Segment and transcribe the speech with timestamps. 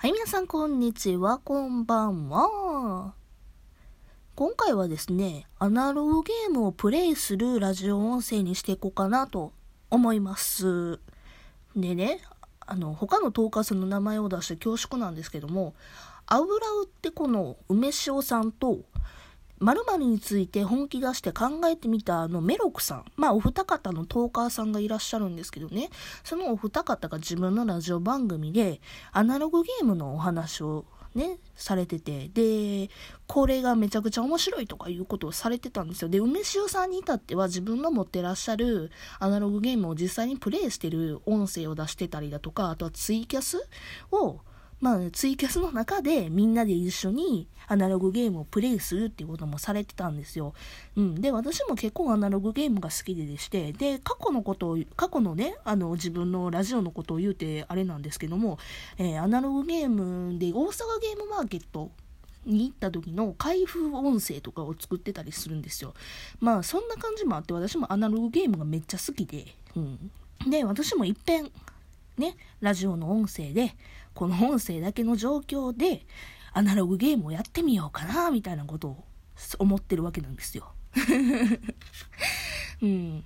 [0.00, 3.14] はい、皆さん、こんにちは、こんばんは。
[4.36, 9.52] 今回はですね、アナログゲームをプレイするラジオ音声にしていこうかなと
[9.90, 11.00] 思います。
[11.74, 12.20] でね、
[12.60, 15.74] あの、他のトーカスの名前を出して恐縮なんですけども、
[16.26, 18.78] アウラウってこの梅塩さんと、
[19.60, 23.04] 〇〇について本気出して考えてみたあのメロクさん。
[23.16, 25.90] まあお二方のトーカーさんがいらっしゃるんですけどね。
[26.24, 28.80] そのお二方が自分のラジオ番組で
[29.12, 30.84] アナログゲームのお話を
[31.14, 32.90] ね、されてて、で、
[33.26, 36.08] これがめちゃくちゃ面白いとかいうことをされてたんですよ。
[36.08, 43.68] で、梅塩さんに至っては自分の持ってらっしゃるアナログゲームを実際にプレイしてる音声を出してたりだとか、あとはツイキャス
[44.12, 44.40] を
[44.80, 50.54] まあ、ツイキャスの中でみんなで一緒にアナログゲームをプレイするっていうこともされてたんですよ。
[50.96, 51.20] うん。
[51.20, 58.58] で、私も結構アナログゲームが好きででして、で、過去のことを、過去のね、あの、自分のラジオのことを言うてあれなんですけども、
[58.96, 61.90] えー、アナログゲームで大阪ゲームマーケット
[62.46, 65.92] に行った時の開封音声とかを作ってたりするんですよ。
[66.40, 69.44] まあ、そんな感じもあって、私もアナログゲームがめっちゃ好きで、
[69.76, 70.10] うん。
[70.48, 71.50] で、私もいっぺん、
[72.16, 73.74] ね、ラジオの音声で、
[74.18, 76.04] この音声だけの状況で、
[76.52, 79.04] アナログゲームをやってみようかな、みたいなことを
[79.60, 80.72] 思ってるわけなんですよ。
[82.82, 83.24] うん。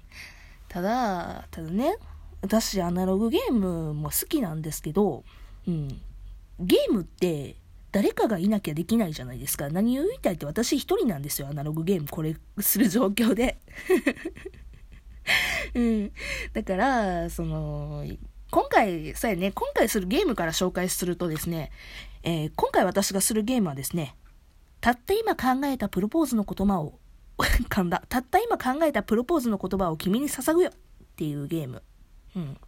[0.68, 1.96] ただ、ただね、
[2.42, 5.24] 私アナログゲームも好きなんですけど、
[5.66, 5.88] うん。
[6.60, 7.56] ゲームって
[7.90, 9.70] 誰かがいなきゃできないじゃないですか。
[9.70, 11.48] 何を言いたいって私一人なんですよ。
[11.48, 13.58] アナログゲームこれする状況で。
[15.74, 16.12] うん。
[16.52, 18.04] だから、その、
[18.52, 21.70] 今回、そうやね、今回するゲームから紹介するとですね、
[22.22, 24.14] えー、今回私がするゲームはですね、
[24.82, 26.98] たった今考えたプロポーズの言葉を、
[27.40, 28.02] 噛んだ。
[28.10, 30.72] たった今考えたプロポーズの言葉を君に捧ぐよっ
[31.16, 31.82] ていうゲーム。
[32.36, 32.58] うん。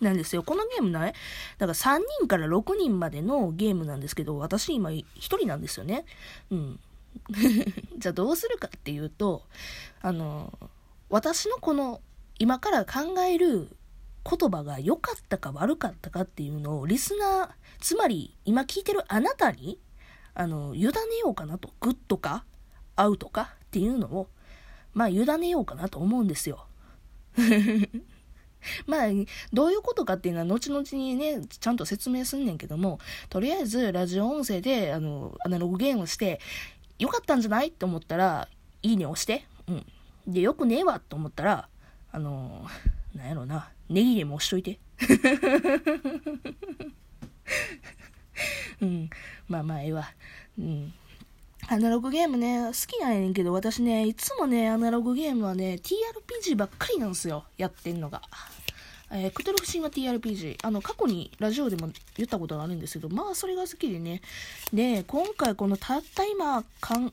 [0.00, 0.42] なんですよ。
[0.42, 1.12] このゲームね、
[1.58, 6.06] だから3人から6人までのゲームなんですけど、私今1人なんですよね。
[6.50, 6.80] うん。
[7.98, 9.42] じゃあどうするかっていうと、
[10.00, 10.58] あの、
[11.10, 12.00] 私のこの
[12.38, 13.76] 今から考える
[14.28, 17.48] 言葉が良かったか悪かったかっていうのをリスナー、
[17.80, 19.78] つまり今聞いてるあなたに、
[20.34, 21.70] あの、委ねようかなと。
[21.80, 22.44] Good か
[22.96, 24.28] アウトかっていうのを、
[24.92, 26.66] まあ委ねようかなと思うんですよ。
[28.86, 29.08] まあ、
[29.52, 36.40] どういうことかっていうのは後々にね、ちゃんと説明すんねんけども、とりあえずラジオ音声で、あの、アナログゲームして、
[36.98, 38.48] よかったんじゃないって思ったら、
[38.82, 39.44] いいね押して。
[39.68, 39.86] うん。
[40.26, 41.68] で、よくねえわと思ったら、
[42.10, 42.66] あの、
[43.14, 43.70] なんやろな。
[43.88, 44.78] ネギでも押しといて。
[48.80, 49.10] うん。
[49.48, 50.12] まあまあ、ええわ。
[50.58, 50.92] うん。
[51.70, 57.44] アナログゲームね、好きなんやねんけど、私ね、いつもね、アナログゲームはね、TRPG ばっかりなんすよ。
[57.58, 58.22] やってんのが。
[59.10, 60.58] えー、クトゥルフ神話 TRPG。
[60.62, 64.20] あの、過去にラジオでも言ったことがあるんですけど、まあ、それが好きでね。
[64.72, 67.12] で、今回このたった今考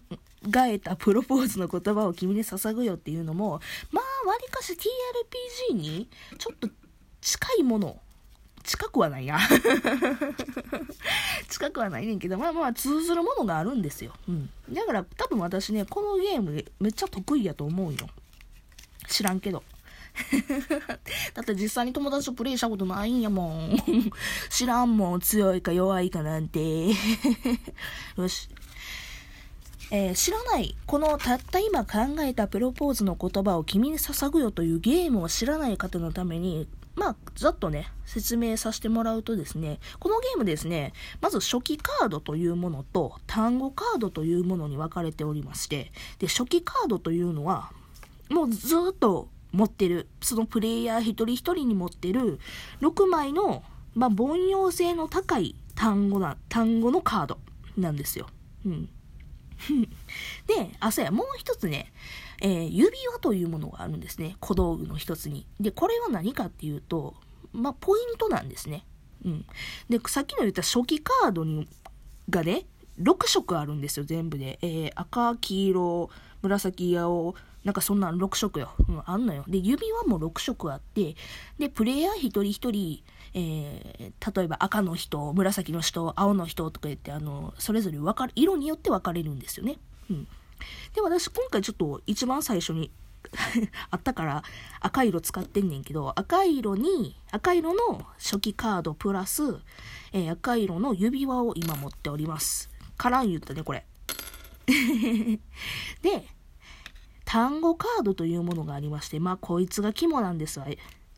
[0.66, 3.62] えたプロポーズの言葉を君に捧ぐよっていうのも、
[3.92, 6.70] まあ、わりかし TRPG にちょっと
[7.22, 8.00] 近いもの。
[8.64, 9.38] 近くはないや。
[11.50, 14.14] 近くはないねんけど、まあまあ通ずるものがあるんですよ。
[14.28, 14.50] うん。
[14.72, 18.08] だから多分私ね、このゲームめっちゃ得意やと思うよ。
[19.08, 19.64] 知らんけど。
[21.34, 23.78] だって実際に友達とプレイしたことないんやもん。
[24.50, 26.90] 知らんもん、強いか弱いかなんて。
[28.18, 28.50] よし。
[29.92, 47.72] えー、知らない、このたった今考えたプロポーズの言葉を君に捧ぐよというゲームを知らない方のために、まあ、ざっとね、説明させてもらうとですね、このゲームですね、まず初期カードというものと単語カードというものに分かれておりまして、で、初期カードというのは、
[48.30, 52.40] もうずっと持ってる、そのプレイヤー一人一人に持ってる
[52.82, 57.40] 6枚の、まあ、凡庸性の高い単語な、単語のカード
[57.78, 58.28] なんですよ。
[58.66, 58.90] うん。
[60.48, 61.94] で、あ、そうや、もう一つね、
[62.42, 64.36] えー、指輪というものがあるんですね。
[64.40, 65.46] 小道具の一つに。
[65.60, 67.16] で、これは何かっていうと、
[67.54, 68.86] まあ、ポイントなんですね。
[69.24, 69.46] うん。
[69.90, 71.68] で、さっきの言った初期カードに、
[72.30, 72.66] がね、
[73.00, 74.60] 6色あるんですよ、全部で。
[74.62, 76.10] えー、赤、黄色、
[76.48, 78.72] 紫、青、なんかそんなん6色よ。
[78.88, 79.44] うん、あんのよ。
[79.48, 81.16] で、指輪も6色あって、
[81.58, 83.04] で、プレイヤー一人一人、
[83.34, 89.78] えー、例えば赤の人、紫の人、青の人とか言って、あの、それぞれ分かる、色によって分かれるんですよね。
[90.10, 90.28] うん。
[90.94, 92.92] で、私今回ちょっと一番最初に
[93.90, 94.44] あったから
[94.80, 99.44] 赤色使ってんねんけど、赤色に、赤色の初期カードプラス、
[100.14, 102.70] えー、赤色の指輪を今持っております。
[102.98, 103.86] からん言ったね、これ。
[106.02, 106.28] で、
[107.36, 110.68] 単語カードというものがありまして、まあ、こいつが肝なんですわ。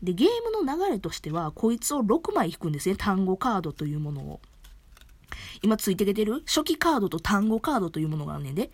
[0.02, 2.96] で、ゲームの流れとしては、こいつを6枚引くんですね。
[2.96, 4.40] 単語カードというものを。
[5.62, 6.42] 今ついてきてる？
[6.48, 8.72] 初期カードと単語カードというものがあんねんで。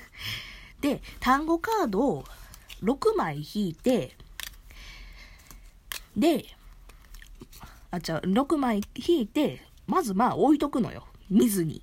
[0.80, 2.24] で、単語カードを
[2.82, 4.16] 6枚引いて、
[6.16, 6.46] で、
[7.90, 11.06] あ、じゃあ、6枚引いて、まずまあ置いとくのよ。
[11.28, 11.82] 見ずに。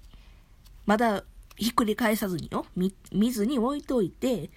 [0.87, 1.23] まだ
[1.55, 2.65] ひっくり返さずによ。
[2.75, 4.49] 見、見ずに置いといて、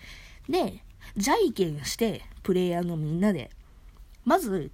[0.49, 0.83] で、
[1.17, 3.51] じゃいけんして、プレイヤーのみんなで。
[4.25, 4.71] まず、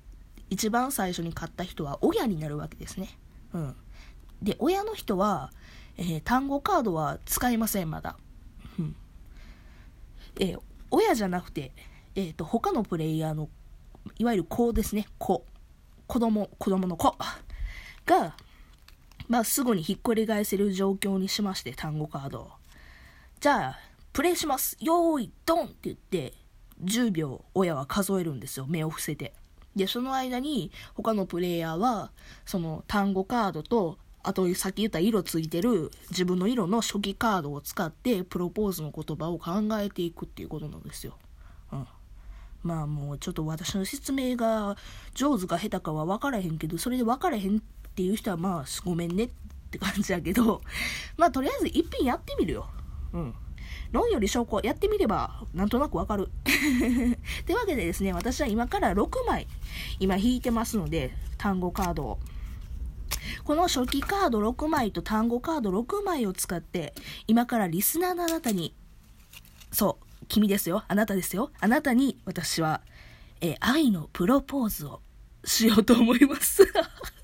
[0.51, 3.09] 一番最初に買った人は親になるわけですね。
[3.53, 3.77] うん。
[4.43, 5.51] で、親の人は、
[5.97, 8.17] えー、単語カードは使いません、まだ。
[8.79, 8.97] うん。
[10.41, 10.61] えー、
[10.91, 11.73] 親じゃなくて、
[12.15, 13.49] えっ、ー、と、他のプレイヤーの、
[14.19, 15.45] いわゆる子ですね、子。
[16.07, 17.17] 子供、子供の子
[18.05, 18.37] が、
[19.29, 22.51] まあ、すぐにひっくり返せる状況にしまして、単語カードを。
[23.41, 23.79] じゃあ、
[24.13, 26.35] プレイしますよーい、ドンって言って、
[26.85, 29.35] 10秒親は数えるんですよ、目を伏せて。
[29.75, 32.13] で、その間に他のプレイヤーは、
[32.45, 41.19] その単語カードと、あとさっき言った色ついてる自分の色の初期カードを使ってプロポーズの言葉を考えていくっていうことなんですよ。
[41.73, 41.87] うん。
[42.63, 44.77] まあもうちょっと私の説明が
[45.15, 47.61] 上手か下手かは分からへんけど、それで分からへん
[47.93, 49.29] っていう人はまあごめんねっ
[49.71, 50.63] て感じやけど、
[51.17, 52.69] まあとりあえず一品やってみるよ。
[53.13, 53.35] うん。
[53.91, 56.31] 論より証拠やってみればなんとなくわかる。
[57.47, 59.47] というわけでですね、私は今から6枚
[60.01, 62.19] 今引いてますので、単語カードを。
[63.45, 66.95] この初期カード6枚と単語カード6枚を使って、
[67.27, 68.75] 今からリスナーのあなたに、
[69.71, 72.81] そう、君ですよ、あなたですよ、あなたに私は、
[73.43, 75.03] え愛のプロポーズを
[75.45, 76.63] しようと思います。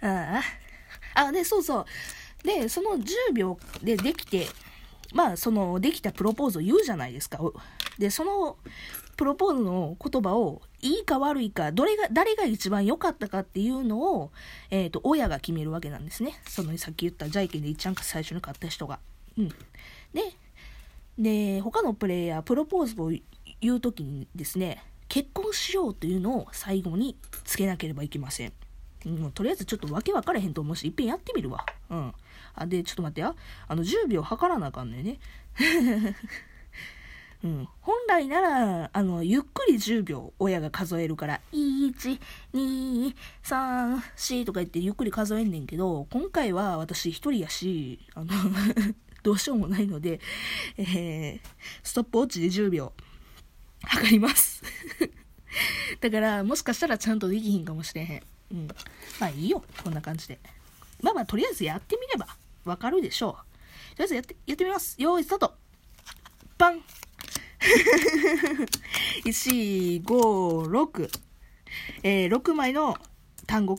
[0.00, 0.40] あ
[1.14, 1.32] あ。
[1.32, 1.86] で、そうそう。
[2.46, 4.46] で、その10秒でできて、
[5.12, 7.40] まあ、その、できたプロポーズを言うじゃないですか。
[7.98, 8.56] で、その、
[9.16, 14.30] プロポーズの言葉を、いいか悪いか、どれが、誰が一番良かったかっていうのを、
[14.70, 16.34] えっ、ー、と、親が決めるわけなんですね。
[16.46, 18.98] その、さっき言ったジャイケンで一番最初に買った人が。
[19.38, 19.48] うん。
[19.48, 19.54] で、
[21.18, 23.10] で、他のプレイヤー、プロポーズを
[23.60, 28.52] 言うときにですね、結婚しようというのを最後につけなければいけません。
[29.06, 31.64] もうとりあえずちょっとわけ分からへんと思うし、いっぺんやってみるわ。
[31.90, 32.12] うん。
[32.54, 33.34] あ、で、ちょっと待ってや。
[33.68, 35.18] あの、10秒測らなあかんねんね。
[37.44, 37.68] うん。
[37.80, 42.18] 本来なら、あの、ゆっくり10秒親が数えるから、1、
[42.54, 43.14] 2、
[43.44, 48.32] 3、4とか言ってゆっくり数えんねんけど、今回は私一人やし、あの
[49.22, 50.20] どうしようもないので、
[50.76, 51.40] えー、
[51.82, 52.92] ストップウォッチで10秒
[53.82, 54.62] 測ります
[56.00, 58.22] だから、もしかしたらちゃんとできひんかもしれへん。
[58.52, 58.68] うん。
[59.20, 60.38] まあいいよ、こんな感じで。
[61.02, 62.26] まあまあ、とりあえずやってみれば
[62.64, 63.32] わかるでしょう。
[63.32, 63.38] と
[63.98, 65.00] りあえずやって、やってみます。
[65.00, 65.54] よーい、スタート
[66.58, 66.82] パン
[69.24, 71.10] !1、 5、6。
[72.02, 72.96] えー、6枚の
[73.46, 73.78] 単語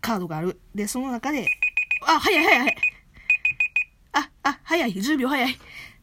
[0.00, 0.60] カードがある。
[0.74, 1.46] で、その中で、
[2.06, 2.76] あ、早い早い早い。
[4.12, 4.94] あ、あ、早い。
[4.94, 5.58] 10秒早い。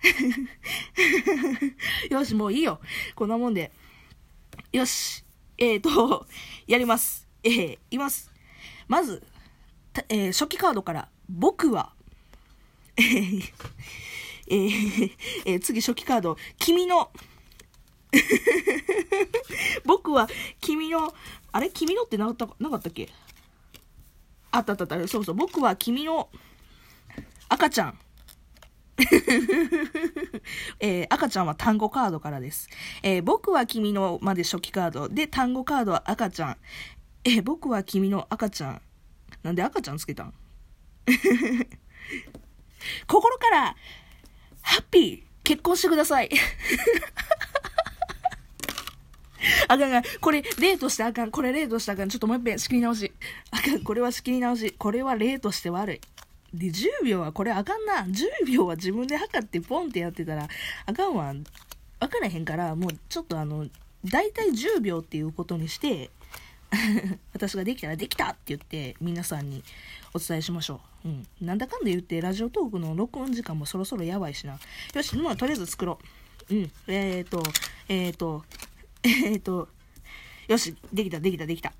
[2.11, 2.79] よし、もういいよ。
[3.15, 3.71] こんなもんで。
[4.71, 5.23] よし。
[5.57, 6.27] えーと、
[6.67, 7.24] やります。
[7.45, 8.31] えー、います。
[8.87, 9.21] まず、
[10.09, 11.93] えー、初期カードから、僕は、
[12.97, 13.43] えー、
[14.47, 15.11] えー、
[15.45, 17.11] えー、次初期カード、君の、
[19.85, 20.27] 僕は
[20.59, 21.13] 君の、
[21.51, 21.69] あれ？
[21.69, 23.09] 君のってなかったなかったっけ？
[24.51, 25.07] あったあったあった。
[25.07, 25.35] そうそう。
[25.35, 26.29] 僕は君の
[27.49, 27.99] 赤ちゃん。
[30.79, 32.69] えー、赤ちゃんは単語カードからです。
[33.03, 35.09] えー、僕は君のまで初期カード。
[35.09, 36.57] で、単語カードは赤ちゃん。
[37.25, 38.81] え、僕は君の赤ちゃん。
[39.41, 40.33] なんで赤ちゃんつけたん？
[43.07, 43.75] 心から、
[44.61, 46.29] ハッピー結婚してください
[49.67, 51.31] あかんがこれ、例としてあかん。
[51.31, 52.09] これ例としてあかん。
[52.09, 53.11] ちょっともう一遍仕切り直し。
[53.51, 53.81] あかん。
[53.81, 54.75] これは仕切り直し。
[54.77, 56.01] これは例として悪い。
[56.53, 58.03] で、10秒はこれあかんな。
[58.03, 60.47] 10秒は自分で測ってポンってやってたら、
[60.85, 61.33] あかんわ。
[61.99, 63.67] わからへんから、もうちょっとあの、
[64.03, 66.11] だいたい10秒っていうことにして、
[67.33, 69.63] 私ができたらできたって言って皆さんに
[70.13, 71.09] お伝えしましょう。
[71.09, 71.27] うん。
[71.41, 74.59] なんだかんだ言ってラジオトークの録音時間もそろそろやばいしな。
[74.93, 75.99] よし、もうとりあえず作ろ
[76.49, 76.55] う。
[76.55, 76.71] うん。
[76.87, 77.43] えっ、ー、と、
[77.87, 78.45] えっ、ー、と、
[79.03, 79.69] えっ、ー、と、
[80.47, 81.73] よし、できた、できた、できた。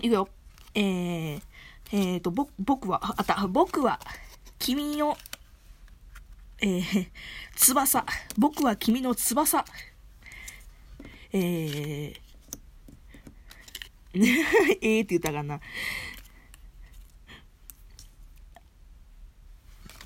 [0.00, 0.28] いくよ。
[0.74, 1.42] えー、
[1.92, 4.00] えっ、と、ぼ、僕は、あった、僕は、
[4.58, 5.16] 君の、
[6.60, 7.10] えー、
[7.56, 8.06] 翼。
[8.38, 9.64] 僕は君の翼。
[11.32, 12.20] えー、
[14.80, 15.60] ええって言ったかな。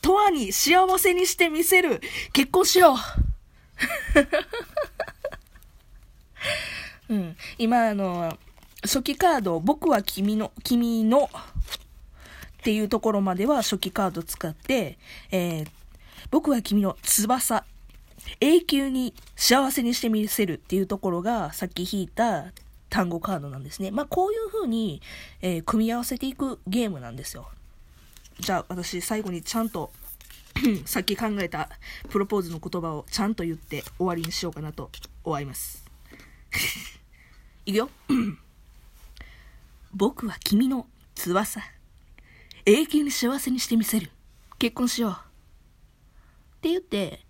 [0.01, 2.01] とわに幸せにしてみせる。
[2.33, 2.97] 結婚しよう。
[7.13, 7.37] うん。
[7.59, 8.39] 今、あの、
[8.83, 11.29] 初期カード、僕は君の、君の、っ
[12.63, 14.99] ていうところまでは初期カード使って、
[15.31, 15.69] えー、
[16.31, 17.65] 僕は君の翼、
[18.41, 22.53] 永久に幸せにしてみせるっていうところがさっき引いた
[22.89, 23.91] 単語カードなんですね。
[23.91, 25.03] まあこういう風に、
[25.43, 27.49] えー、組み合わせていくゲームなんですよ。
[28.41, 29.91] じゃあ私最後にちゃんと
[30.85, 31.71] さっき考えた
[32.09, 34.91] プロポーズの言葉をちゃんと言って終わりにしようかなと
[35.25, 35.85] 思います。
[37.67, 37.91] いくよ。
[39.93, 41.61] 僕は君の翼。
[42.65, 44.11] 永久に幸せにしてみせる。
[44.59, 45.13] 結婚しよう。
[45.13, 45.15] っ
[46.63, 47.25] て言って、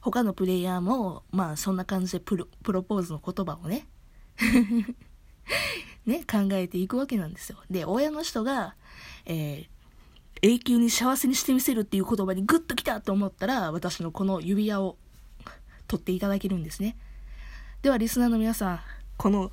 [0.00, 3.86] 他のプレイヤーも、まあそんな感じでプロプロポーズの言葉をね
[6.06, 7.58] ね、考えていくわけなんですよ。
[7.70, 8.74] で、親の人が、
[9.24, 14.96] えー、永久に幸せにしてみせるっていう言葉にグッときたと思ったら、私のこの指輪を
[15.88, 16.96] 取っていただけるんですね。
[17.82, 18.80] では、リスナーの皆さん、
[19.16, 19.50] この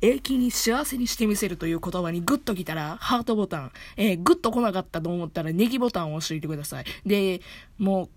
[0.00, 6.84] 永久に幸せにしてみせるという言葉にグッときたら、ハートボタン、えー、グッと来なかったと思ったらネギボタンを押しておいてください。
[7.06, 7.40] で、
[7.78, 8.08] もう、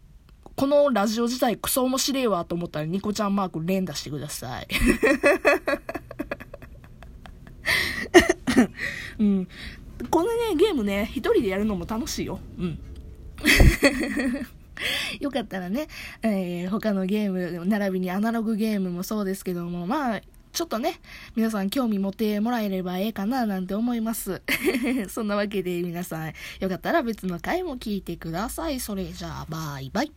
[0.56, 4.68] このラジオ自体クソ面白いわと思ったらニコちゃんマーク連打してください。
[9.20, 9.48] うん。
[10.10, 12.40] このね、ゲームね、一人でやるのも楽しいよ。
[12.58, 12.80] うん。
[15.20, 15.88] よかったらね、
[16.22, 20.22] えー、他のゲーム、並びにアナログゲームもそうですけども、まあ、
[20.52, 21.00] ちょっとね、
[21.36, 24.42] 皆さん興味持ってもらえればええかななんて思います。
[25.10, 28.80] そんなわけで皆さん、よかったら別の回も聞いてください。
[28.80, 30.12] それじゃあ、バイバイ。